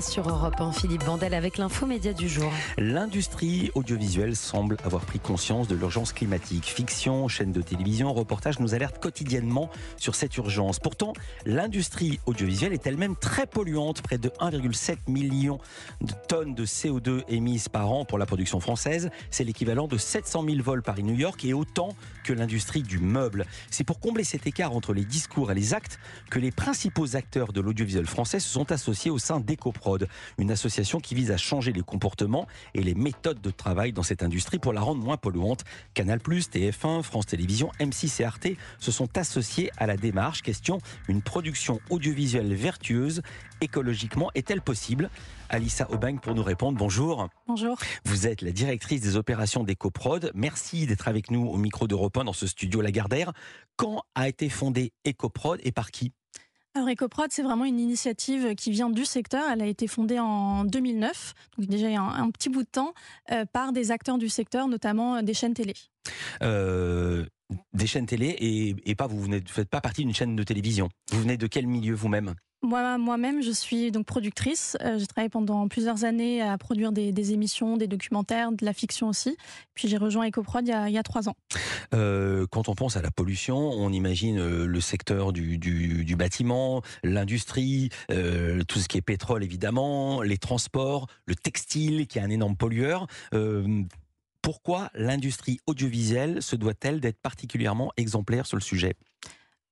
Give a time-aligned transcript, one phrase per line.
[0.00, 2.50] Sur Europe 1, Philippe Vandel avec l'info média du jour.
[2.78, 6.64] L'industrie audiovisuelle semble avoir pris conscience de l'urgence climatique.
[6.64, 9.68] Fiction, chaîne de télévision, reportage nous alertent quotidiennement
[9.98, 10.78] sur cette urgence.
[10.78, 11.12] Pourtant,
[11.44, 14.00] l'industrie audiovisuelle est elle-même très polluante.
[14.00, 15.58] Près de 1,7 million
[16.00, 19.10] de tonnes de CO2 émises par an pour la production française.
[19.28, 21.90] C'est l'équivalent de 700 000 vols Paris-New York et autant
[22.24, 23.44] que l'industrie du meuble.
[23.70, 25.98] C'est pour combler cet écart entre les discours et les actes
[26.30, 29.38] que les principaux acteurs de l'audiovisuel français se sont associés au sein
[30.38, 34.22] une association qui vise à changer les comportements et les méthodes de travail dans cette
[34.22, 35.64] industrie pour la rendre moins polluante.
[35.94, 40.42] Canal+, TF1, France Télévisions, M6 et Arte se sont associés à la démarche.
[40.42, 40.78] Question,
[41.08, 43.22] une production audiovisuelle vertueuse
[43.60, 45.10] écologiquement est-elle possible?
[45.48, 46.78] Alissa Aubang pour nous répondre.
[46.78, 47.28] Bonjour.
[47.46, 47.78] Bonjour.
[48.04, 50.30] Vous êtes la directrice des opérations d'EcoProd.
[50.34, 53.32] Merci d'être avec nous au micro d'Europe 1 dans ce studio Lagardère.
[53.76, 56.12] Quand a été fondée EcoProd et par qui?
[56.74, 59.44] Alors EcoProd, c'est vraiment une initiative qui vient du secteur.
[59.50, 62.68] Elle a été fondée en 2009, donc déjà il y a un, petit bout de
[62.68, 62.94] temps,
[63.30, 65.74] euh, par des acteurs du secteur, notamment euh, des chaînes télé.
[66.42, 67.26] Euh,
[67.74, 70.88] des chaînes télé et, et pas vous ne faites pas partie d'une chaîne de télévision.
[71.10, 72.34] Vous venez de quel milieu vous-même?
[72.72, 74.78] Moi, moi-même, je suis donc productrice.
[74.80, 79.08] Euh, j'ai travaillé pendant plusieurs années à produire des, émissions, des documentaires, de la fiction
[79.08, 79.36] aussi.
[79.74, 81.36] Puis j'ai rejoint EcoProd il y a, trois ans.
[81.92, 87.90] Euh, quand on pense à la pollution, on imagine euh, le secteur du, bâtiment, l'industrie,
[88.08, 93.06] tout ce qui est pétrole évidemment, les transports, le textile qui est un énorme pollueur.
[94.40, 98.94] pourquoi l'industrie audiovisuelle se doit-elle d'être particulièrement exemplaire sur le sujet?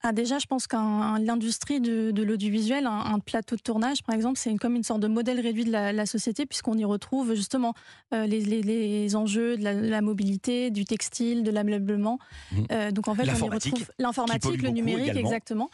[0.03, 4.39] Ah déjà, je pense qu'un l'industrie de, de l'audiovisuel, un, plateau de tournage, par exemple,
[4.39, 7.75] c'est comme une sorte de modèle réduit de la, la société, puisqu'on y retrouve justement
[8.15, 12.19] euh, les, les, les, enjeux de la, la, mobilité, du textile, de l'ameublement.
[12.51, 12.57] Mmh.
[12.73, 15.69] Euh, donc en fait, on y retrouve l'informatique, le numérique, exactement.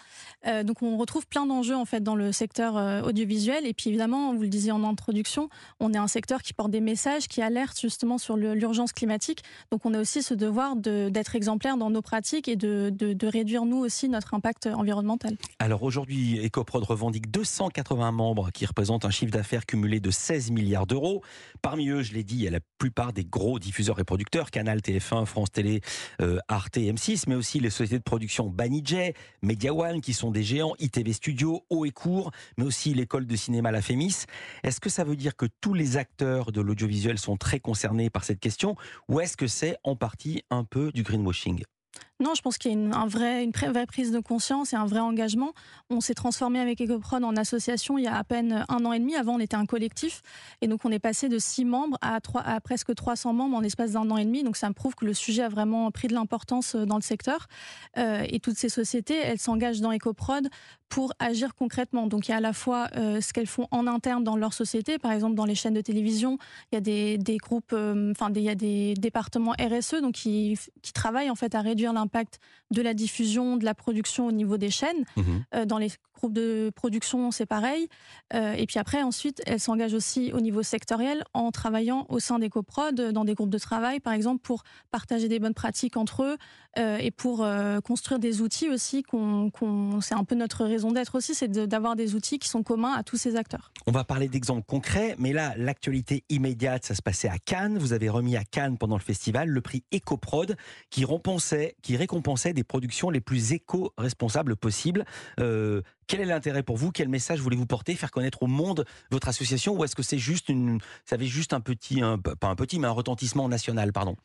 [0.46, 3.64] Euh, donc on retrouve plein d'enjeux en fait dans le secteur audiovisuel.
[3.64, 6.80] Et puis évidemment, vous le disiez en introduction, on est un secteur qui porte des
[6.80, 9.44] messages, qui alerte justement sur l'urgence climatique.
[9.70, 13.26] Donc on a aussi ce devoir d'être exemplaire dans nos pratiques et de, de, de
[13.28, 15.36] réduire nous aussi notre impact environnemental.
[15.58, 20.86] Alors aujourd'hui, EcoProd revendique 280 membres qui représentent un chiffre d'affaires cumulé de 16 milliards
[20.86, 21.22] d'euros.
[21.62, 24.50] Parmi eux, je l'ai dit, il y a la plupart des gros diffuseurs et producteurs,
[24.50, 25.80] Canal, TF1, France Télé,
[26.20, 30.42] euh, Arte, M6, mais aussi les sociétés de production Banijay, Media One, qui sont des
[30.42, 34.24] géants, ITV Studio, Haut et Court, mais aussi l'école de cinéma La Fémis.
[34.62, 38.24] Est-ce que ça veut dire que tous les acteurs de l'audiovisuel sont très concernés par
[38.24, 38.76] cette question,
[39.08, 41.62] ou est-ce que c'est en partie un peu du greenwashing?
[42.18, 44.76] Non, je pense qu'il y a une, un vrai, une vraie prise de conscience et
[44.76, 45.52] un vrai engagement.
[45.90, 48.98] On s'est transformé avec EcoProd en association il y a à peine un an et
[48.98, 49.16] demi.
[49.16, 50.22] Avant, on était un collectif.
[50.62, 53.60] Et donc, on est passé de 6 membres à, 3, à presque 300 membres en
[53.60, 54.42] l'espace d'un an et demi.
[54.44, 57.02] Donc, ça me prouve que le sujet a vraiment pris de l'importance euh, dans le
[57.02, 57.48] secteur.
[57.98, 60.48] Euh, et toutes ces sociétés, elles s'engagent dans EcoProd
[60.88, 62.06] pour agir concrètement.
[62.06, 64.54] Donc, il y a à la fois euh, ce qu'elles font en interne dans leur
[64.54, 64.98] société.
[64.98, 66.38] Par exemple, dans les chaînes de télévision,
[66.72, 66.80] il y a
[67.18, 71.54] des, groupes, enfin, il y a des départements RSE donc qui, qui travaillent en fait
[71.54, 72.38] à réduire l'impact l'impact
[72.70, 75.04] de la diffusion, de la production au niveau des chaînes.
[75.16, 75.44] Mhm.
[75.54, 77.88] Euh, dans les groupes de production, c'est pareil.
[78.32, 82.38] Euh, et puis après, ensuite, elle s'engage aussi au niveau sectoriel en travaillant au sein
[82.38, 86.22] des coprod, dans des groupes de travail, par exemple, pour partager des bonnes pratiques entre
[86.22, 86.36] eux
[86.78, 87.46] euh, et pour
[87.84, 89.04] construire des outils aussi.
[90.00, 93.02] c'est un peu notre raison d'être aussi, c'est d'avoir des outils qui sont communs à
[93.02, 93.72] tous ces acteurs.
[93.86, 97.78] On va parler d'exemples concrets, mais là, l'actualité immédiate, ça se passait à Cannes.
[97.78, 100.56] Vous avez remis à Cannes pendant le festival le prix EcoProd
[100.90, 101.74] qui récompensait,
[102.52, 105.04] des productions les plus éco-responsables possibles.
[105.40, 106.92] Euh, quel est l'intérêt pour vous?
[106.92, 107.94] Quel message voulez-vous porter?
[107.94, 109.76] Faire connaître au monde votre association?
[109.76, 112.00] Ou est-ce que c'est juste une, ça juste un petit,
[112.40, 114.16] pas un petit, mais un retentissement national, pardon?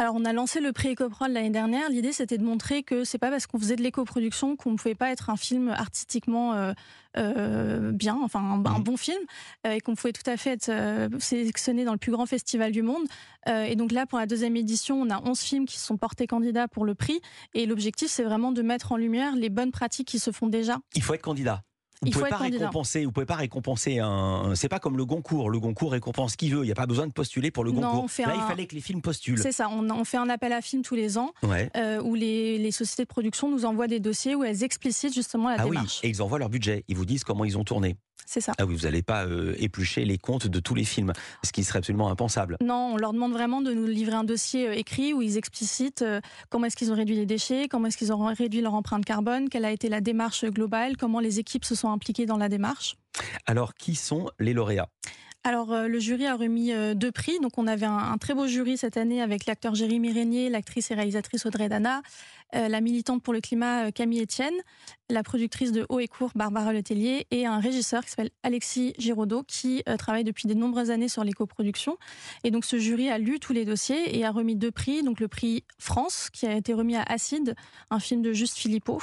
[0.00, 1.90] Alors, on a lancé le prix EcoProd l'année dernière.
[1.90, 4.94] L'idée, c'était de montrer que c'est pas parce qu'on faisait de l'éco-production qu'on ne pouvait
[4.94, 6.72] pas être un film artistiquement euh,
[7.18, 8.82] euh, bien, enfin un, mmh.
[8.82, 9.20] bon film,
[9.66, 10.72] euh, et qu'on pouvait tout à fait être
[11.18, 13.02] sélectionné dans le plus grand festival du monde.
[13.46, 16.66] et donc là, pour la deuxième édition, on a 11 films qui sont portés candidats
[16.66, 17.20] pour le prix.
[17.52, 20.78] Et l'objectif, c'est vraiment de mettre en lumière les bonnes pratiques qui se font déjà.
[20.94, 21.62] Il faut être candidat.
[22.02, 24.54] Vous pouvez pas récompenser, vous pouvez pas récompenser un.
[24.54, 25.50] C'est pas comme le Goncourt.
[25.50, 26.62] Le Goncourt récompense qui veut.
[26.62, 28.08] Il n'y a pas besoin de postuler pour le Goncourt.
[28.18, 29.38] Là, il fallait que les films postulent.
[29.38, 29.68] C'est ça.
[29.68, 31.32] On, fait un appel à films tous les ans
[31.76, 35.56] euh, où les, sociétés de production nous envoient des dossiers où elles explicitent justement la
[35.58, 36.00] ah démarche.
[36.02, 36.84] Oui, et ils envoient leur budget.
[36.88, 37.96] Ils vous disent comment ils ont tourné.
[38.26, 38.52] C'est ça.
[38.58, 41.12] Ah oui, vous n'allez pas euh, éplucher les comptes de tous les films,
[41.44, 42.56] ce qui serait absolument impensable.
[42.62, 46.02] Non, on leur demande vraiment de nous livrer un dossier euh, écrit où ils explicitent
[46.02, 49.04] euh, comment est-ce qu'ils ont réduit les déchets, comment est-ce qu'ils ont réduit leur empreinte
[49.04, 52.48] carbone, quelle a été la démarche globale, comment les équipes se sont impliquées dans la
[52.48, 52.96] démarche.
[53.46, 54.88] Alors, qui sont les lauréats?
[55.42, 57.38] Alors, le jury a remis deux prix.
[57.40, 60.94] Donc, on avait un, très beau jury cette année avec l'acteur Jérémy Régnier, l'actrice et
[60.94, 62.02] réalisatrice Audrey Dana,
[62.52, 64.54] la militante pour le climat Camille Etienne,
[65.08, 69.42] la productrice de Haut et Court Barbara Letellier et un régisseur qui s'appelle Alexis Giraudot
[69.44, 71.96] qui travaille depuis de nombreuses années sur l'éco-production.
[72.44, 75.20] Et donc ce jury a lu tous les dossiers et a remis deux prix, donc
[75.20, 77.54] le prix France qui a été remis à Acide,
[77.90, 79.00] un film de Juste Philippot,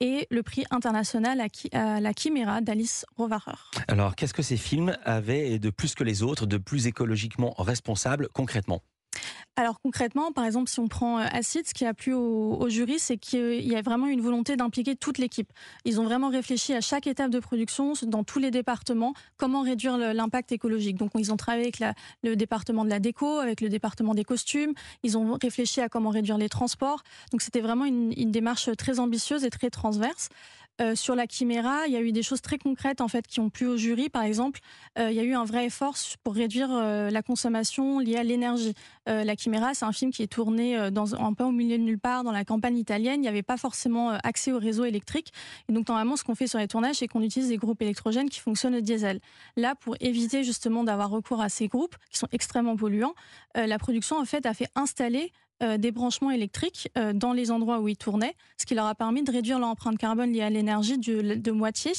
[0.00, 1.40] et le prix international
[1.72, 3.52] à, la Chiméra d'Alice Rovarer.
[3.88, 8.28] Alors, qu'est-ce que ces films avaient de plus que les autres, de plus écologiquement responsable
[8.32, 8.82] concrètement?
[9.60, 12.98] Alors concrètement, par exemple, si on prend euh, Acid, ce qui a plu au, jury,
[12.98, 15.52] c'est qu'il y a vraiment une volonté d'impliquer toute l'équipe.
[15.84, 19.98] Ils ont vraiment réfléchi à chaque étape de production, dans tous les départements, comment réduire
[19.98, 20.96] l'impact écologique.
[20.96, 24.72] Donc ils ont travaillé avec le département de la déco, avec le département des costumes,
[25.02, 27.02] ils ont réfléchi à comment réduire les transports.
[27.30, 30.30] Donc c'était vraiment une, une démarche très ambitieuse et très transverse.
[30.80, 33.40] Euh, sur la chiméra, il y a eu des choses très concrètes en fait qui
[33.40, 34.08] ont plu au jury.
[34.08, 34.60] Par exemple,
[34.98, 38.22] euh, il y a eu un vrai effort pour réduire euh, la consommation liée à
[38.22, 38.74] l'énergie.
[39.06, 41.98] la chiméra, c'est un film qui est tourné dans un peu au milieu de nulle
[41.98, 43.16] part dans la campagne italienne.
[43.16, 45.32] Il n'y avait pas forcément accès au réseau électrique.
[45.68, 48.30] Et donc normalement, ce qu'on fait sur les tournages, c'est qu'on utilise des groupes électrogènes
[48.30, 49.18] qui fonctionnent au diesel.
[49.56, 53.14] Là, pour éviter justement d'avoir recours à ces groupes qui sont extrêmement polluants,
[53.56, 57.80] la production en fait a fait installer euh, des branchements électriques euh, dans les endroits
[57.80, 60.96] où ils tournaient, ce qui leur a permis de réduire l'empreinte carbone liée à l'énergie
[60.96, 61.92] de, de, moitié.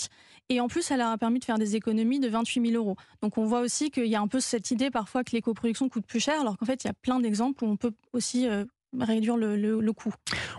[0.50, 2.96] Et en plus, ça leur a permis de faire des économies de 28 000 euros.
[3.22, 6.06] Donc on voit aussi qu'il y a un peu cette idée parfois que l'éco-production coûte
[6.06, 8.66] plus cher, alors qu'en fait, il y a plein d'exemples où on peut aussi euh,
[9.00, 10.14] réduire le, le, coût.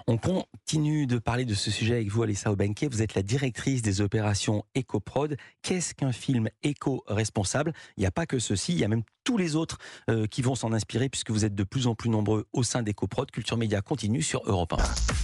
[0.06, 2.86] On continue de parler de ce sujet avec vous, Alissa Obenke.
[2.90, 5.36] Vous êtes la directrice des opérations EcoProd.
[5.62, 7.72] Qu'est-ce qu'un film éco-responsable?
[7.96, 9.78] Il n'y a pas que ceci, il y a même tous les autres
[10.10, 12.82] euh, qui vont s'en inspirer puisque vous êtes de plus en plus nombreux au sein
[12.82, 13.30] d'EcoProd.
[13.30, 15.22] Culture Média continue sur Europe 1.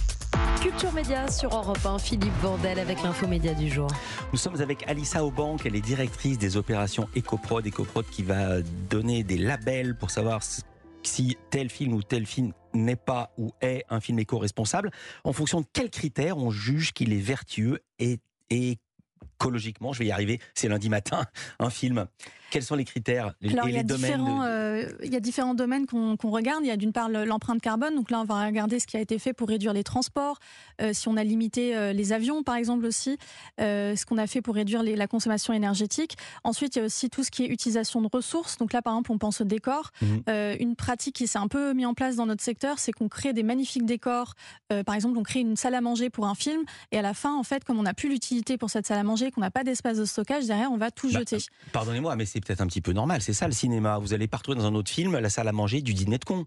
[0.61, 3.87] Culture Média sur Europe 1, Philippe Bordel avec l'info média du jour.
[4.33, 7.65] Nous sommes avec Alissa Aubank, elle est directrice des opérations EcoProd.
[7.65, 10.41] EcoProd qui va donner des labels pour savoir
[11.03, 14.91] si tel film ou tel film n'est pas ou est un film éco-responsable,
[15.23, 18.19] en fonction de quels critères on juge qu'il est vertueux et,
[18.49, 18.77] et
[19.39, 21.25] écologiquement, je vais y arriver, c'est lundi matin,
[21.59, 22.07] un film
[22.49, 26.63] quels sont les critères et les domaines euh, Il y a différents domaines qu'on regarde.
[26.63, 27.95] Il y a d'une part l'empreinte carbone.
[27.95, 30.39] Donc là, on va regarder ce qui a été fait pour réduire les transports.
[30.81, 33.17] Euh, si on a limité euh, les avions, par exemple aussi,
[33.59, 36.17] ce qu'on a fait pour réduire la consommation énergétique.
[36.43, 38.57] Ensuite, il y a aussi tout ce qui est utilisation de ressources.
[38.57, 39.91] Donc là, par exemple, on pense au décor.
[40.01, 40.23] Mhm.
[40.59, 43.33] une pratique qui s'est un peu mise en place dans notre secteur, c'est qu'on crée
[43.33, 44.35] des magnifiques décors.
[44.85, 47.35] par exemple, on crée une salle à manger pour un film, et à la fin,
[47.35, 49.63] en fait, comme on n'a plus l'utilité pour cette salle à manger, qu'on n'a pas
[49.63, 51.37] d'espace de stockage derrière, on va tout bah, jeter.
[51.71, 53.21] Pardonnez-moi, mais c'est peut-être un petit peu normal.
[53.21, 53.97] C'est ça le cinéma.
[53.97, 56.25] Vous allez pas retrouver dans un autre film la salle à manger du dîner de
[56.25, 56.45] con.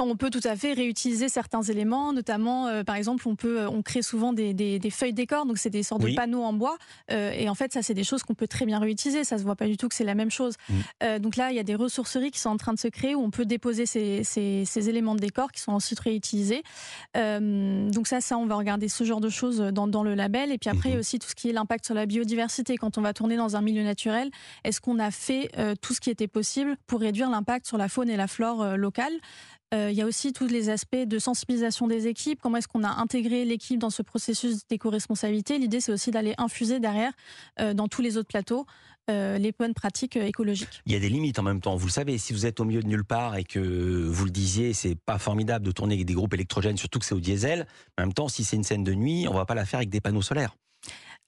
[0.00, 3.82] On peut tout à fait réutiliser certains éléments, notamment, euh, par exemple, on peut, on
[3.82, 6.78] crée souvent des, des, des feuilles décor, donc c'est des sortes de panneaux en bois,
[7.10, 9.24] euh, et en fait, ça, c'est des choses qu'on peut très bien réutiliser.
[9.24, 10.54] Ça se voit pas du tout que c'est la même chose.
[10.68, 10.74] Mm.
[11.02, 13.16] Euh, donc là, il y a des ressourceries qui sont en train de se créer
[13.16, 16.62] où on peut déposer ces, ces, ces éléments de décor qui sont ensuite réutilisés.
[17.16, 20.52] donc ça, ça, on va regarder ce genre de choses dans, dans le label.
[20.52, 21.00] Et puis après, il y a mm-hmm.
[21.00, 22.76] aussi tout ce qui est l'impact sur la biodiversité.
[22.76, 24.30] Quand on va tourner dans un milieu naturel,
[24.62, 25.50] est-ce qu'on a fait
[25.82, 29.14] tout ce qui était possible pour réduire l'impact sur la faune et la flore locale
[29.67, 32.40] euh, il y a aussi tous les aspects de sensibilisation des équipes.
[32.40, 35.58] Comment est-ce qu'on a intégré l'équipe dans ce processus d'éco-responsabilité?
[35.58, 37.12] L'idée, c'est aussi d'aller infuser derrière,
[37.60, 38.66] euh, dans tous les autres plateaux,
[39.10, 40.82] euh, les bonnes pratiques écologiques.
[40.86, 41.76] Il y a des limites en même temps.
[41.76, 44.30] Vous le savez, si vous êtes au milieu de nulle part et que vous le
[44.30, 47.66] disiez, c'est pas formidable de tourner avec des groupes électrogènes, surtout que c'est au diesel.
[47.98, 49.88] En même temps, si c'est une scène de nuit, on va pas la faire avec
[49.88, 50.54] des panneaux solaires.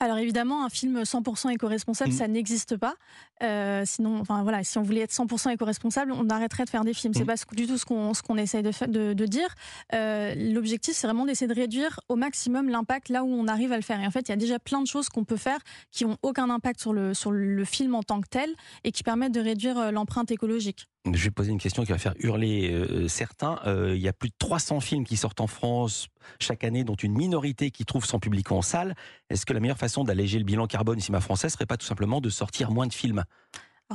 [0.03, 2.17] Alors évidemment, un film 100% éco-responsable, mmh.
[2.17, 2.95] ça n'existe pas.
[3.43, 6.95] Euh, sinon, enfin voilà, si on voulait être 100% éco-responsable, on arrêterait de faire des
[6.95, 7.13] films.
[7.13, 7.27] C'est mmh.
[7.27, 9.55] pas du tout ce qu'on ce qu'on essaye de, de, de dire.
[9.93, 13.77] Euh, L'objectif, c'est vraiment d'essayer de réduire au maximum l'impact là où on arrive à
[13.77, 14.01] le faire.
[14.01, 15.59] Et en fait, il y a déjà plein de choses qu'on peut faire
[15.91, 18.55] qui ont aucun impact sur le sur le film en tant que tel
[18.85, 20.89] et qui permettent de réduire euh, l'empreinte écologique.
[21.07, 23.59] Je vais poser une question qui va faire hurler euh, certains.
[23.67, 26.95] Euh, il y a plus de 300 films qui sortent en France chaque année, dont
[26.95, 28.95] une minorité qui trouve son public en salle.
[29.31, 31.87] Est-ce que la meilleure façon d'alléger le bilan carbone au cinéma français serait pas tout
[31.87, 33.25] simplement de sortir moins de films?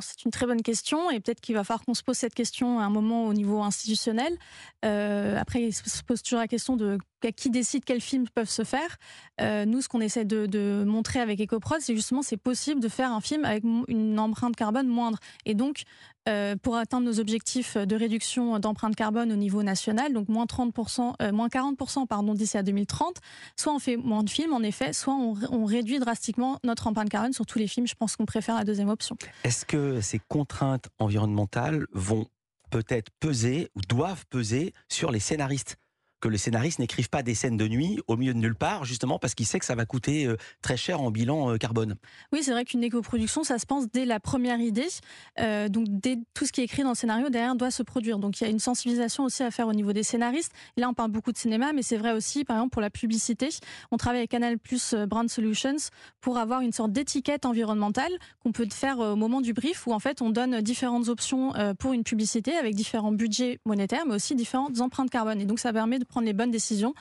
[0.02, 2.80] C'est une très bonne question et peut-être qu'il va falloir qu'on se pose cette question
[2.80, 4.38] à un moment au niveau institutionnel.
[4.84, 6.98] Euh, après, il se pose toujours la question de
[7.32, 8.98] qui décide quels films peuvent se faire.
[9.42, 13.12] Euh, nous, ce qu'on essaie de, montrer avec EcoProd, c'est justement c'est possible de faire
[13.12, 15.18] un film avec une empreinte carbone moindre.
[15.46, 15.84] Et donc,
[16.28, 21.14] euh, pour atteindre nos objectifs de réduction d'empreinte carbone au niveau national, donc moins 30%,
[21.22, 23.18] euh, moins 40% pardon d'ici à 2030,
[23.56, 27.10] soit on fait moins de films en effet, soit on, on réduit drastiquement notre empreinte
[27.10, 27.88] carbone sur tous les films.
[27.88, 29.16] Je pense qu'on préfère la deuxième option.
[29.44, 32.26] Est-ce que ces contraintes environnementales vont
[32.72, 35.78] peut-être peser ou doivent peser sur les scénaristes?
[36.26, 39.20] Que les scénaristes n'écrivent pas des scènes de nuit au milieu de nulle part, justement
[39.20, 41.98] parce qu'ils savent que ça va coûter euh, très cher en bilan euh, carbone.
[42.34, 44.88] Oui, c'est vrai qu'une éco-production, ça se pense dès la première idée.
[45.40, 48.18] Euh, donc, dès tout ce qui est écrit dans le scénario, derrière, doit se produire.
[48.18, 50.52] Donc, il y a une sensibilisation aussi à faire au niveau des scénaristes.
[50.78, 52.90] Et là, on parle beaucoup de cinéma, mais c'est vrai aussi, par exemple, pour la
[52.90, 53.50] publicité.
[53.92, 55.76] On travaille avec Canal Plus Brand Solutions
[56.22, 60.00] pour avoir une sorte d'étiquette environnementale qu'on peut faire au moment du brief, où en
[60.00, 64.82] fait, on donne différentes options pour une publicité avec différents budgets monétaires, mais aussi différentes
[64.82, 65.40] empreintes carbone.
[65.40, 66.94] Et donc, ça permet de prendre les bonnes décisions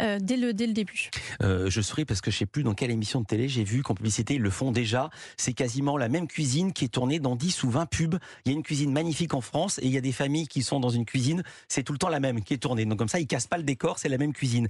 [0.00, 1.10] dès, le, dès le début.
[1.40, 3.94] je souris parce que je sais plus dans quelle émission de télé j'ai vu qu'en
[3.94, 5.08] publicité, ils le font déjà.
[5.36, 8.18] C'est quasiment la même cuisine qui est tournée dans 10 ou 20 pubs.
[8.44, 10.62] Il y a une cuisine magnifique en France et il y a des familles qui
[10.62, 12.84] sont dans une cuisine, c'est tout le temps la même qui est tournée.
[12.84, 14.68] Donc comme ça, ils cassent pas le décor, c'est la même cuisine.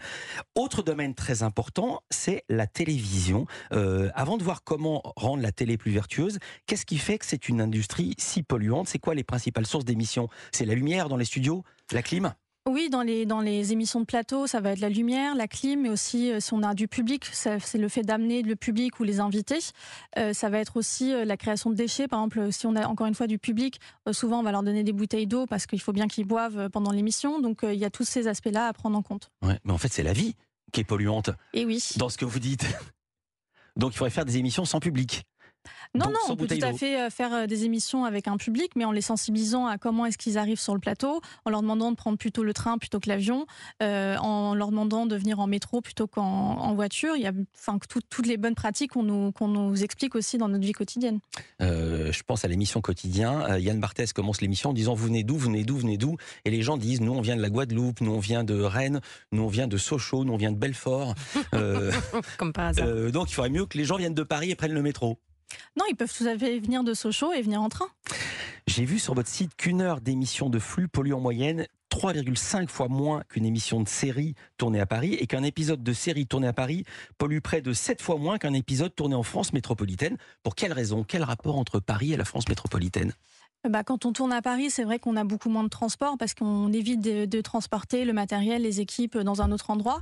[0.55, 3.47] Autre domaine très important, c'est la télévision.
[3.73, 7.49] Euh, avant de voir comment rendre la télé plus vertueuse, qu'est-ce qui fait que c'est
[7.49, 8.89] une industrie si polluante?
[8.89, 10.29] C'est quoi les principales sources d'émissions?
[10.53, 12.35] C'est la lumière dans les studios, la clim?
[12.69, 15.83] Oui, dans les, dans les émissions de plateau, ça va être la lumière, la clim,
[15.83, 19.05] mais aussi euh, si on a du public, c'est le fait d'amener le public ou
[19.05, 19.59] les invités.
[20.19, 22.09] Euh, ça va être aussi euh, la création de déchets.
[22.09, 23.81] Par exemple, si on a encore une fois du public,
[24.11, 26.91] souvent on va leur donner des bouteilles d'eau parce qu'il faut bien qu'ils boivent pendant
[26.91, 27.41] l'émission.
[27.41, 29.31] Donc il y a tous ces aspects-là à prendre en compte.
[29.43, 30.35] Ouais, mais en fait, c'est la vie
[30.73, 31.31] qui est polluante.
[31.53, 31.83] Et oui.
[31.97, 32.67] Dans ce que vous dites.
[33.77, 35.25] Donc il faudrait faire des émissions sans public.
[35.95, 38.73] Non, non, on peut tout à fait euh, faire euh, des émissions avec un public,
[38.77, 41.91] mais en les sensibilisant à comment est-ce qu'ils arrivent sur le plateau, en leur demandant
[41.91, 43.47] de prendre plutôt le train plutôt que l'avion,
[43.83, 47.17] euh, en leur demandant de venir en métro plutôt qu'en voiture.
[47.17, 50.73] Il y a enfin, toutes les bonnes pratiques qu'on nous, explique aussi dans notre vie
[50.73, 51.21] quotidienne.
[51.61, 53.57] je pense à l'émission quotidien.
[53.59, 56.17] Yann Barthès commence l'émission en disant Vous venez d'où Vous venez d'où Vous venez d'où?
[56.45, 59.01] Et les gens disent Nous, on vient de la Guadeloupe, nous, on vient de Rennes,
[59.33, 61.15] nous, on vient de Sochaux, nous, on vient de Belfort.
[62.39, 63.11] Comme par hasard.
[63.13, 65.19] donc, il faudrait mieux que les gens viennent de Paris et prennent le métro.
[65.77, 67.89] Non, ils peuvent tout à venir de Sochaux et venir en train.
[68.67, 72.89] J'ai vu sur votre site qu'une heure d'émission de flux pollue en moyenne 3,5 fois
[72.89, 76.53] moins qu'une émission de série tournée à Paris et qu'un épisode de série tourné à
[76.53, 76.85] Paris
[77.17, 80.17] pollue près de 7 fois moins qu'un épisode tourné en France métropolitaine.
[80.43, 81.05] Pour quelle raison?
[81.05, 83.13] Quel rapport entre Paris et la France métropolitaine?
[83.69, 86.35] Bah, quand on tourne à Paris, c'est vrai qu'on a beaucoup moins de transport parce
[86.35, 90.01] qu'on évite de, transporter le matériel, les équipes dans un autre endroit.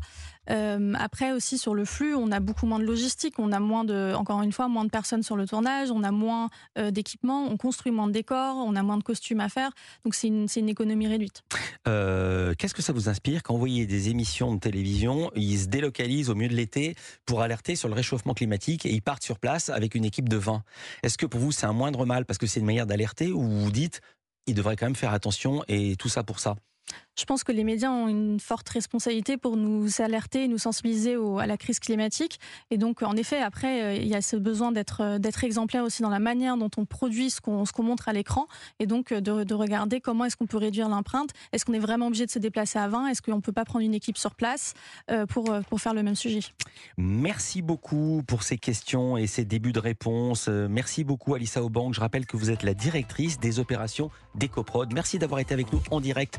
[0.50, 3.85] Euh, après aussi sur le flux, on a beaucoup moins de logistique, on a moins
[3.85, 7.47] de, encore une fois, moins de personnes sur le tournage, on a moins euh, d'équipements,
[7.50, 9.71] on construit moins de décors, on a moins de costumes à faire.
[10.04, 11.42] Donc c'est une, économie réduite.
[11.88, 15.66] Euh, qu'est-ce que ça vous inspire quand vous voyez des émissions de télévision, ils se
[15.66, 16.94] délocalisent au milieu de l'été
[17.26, 20.37] pour alerter sur le réchauffement climatique et ils partent sur place avec une équipe de
[20.37, 20.62] 20
[21.02, 23.54] Est-ce que pour vous c'est un moindre mal parce que c'est une manière d'alerter ou
[23.59, 24.01] vous dites
[24.47, 26.57] ils devraient quand même faire attention et tout ça pour ça
[27.17, 31.47] je pense que les médias ont une forte responsabilité pour nous alerter, nous sensibiliser à
[31.47, 32.41] la crise climatique.
[32.71, 35.85] Et donc, en effet, après, euh, il y a ce besoin d'être euh, d'être exemplaire
[35.85, 38.47] aussi dans la manière dont on produit ce qu'on montre à l'écran,
[38.81, 41.31] et donc euh, de, de regarder comment est-ce qu'on peut réduire l'empreinte.
[41.53, 43.85] Est-ce qu'on est vraiment obligé de se déplacer à 20 Est-ce qu'on peut pas prendre
[43.85, 44.75] une équipe sur place
[45.29, 46.41] pour pour faire le même sujet?
[46.97, 50.49] Merci beaucoup pour ces questions et ces débuts de réponse.
[50.49, 51.95] Merci beaucoup, Alissa Aubank.
[51.95, 54.93] Je rappelle que vous êtes la directrice des opérations d'EcoProd.
[54.93, 56.38] Merci d'avoir été avec nous en direct